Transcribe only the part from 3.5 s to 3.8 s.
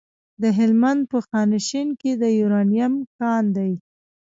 دی.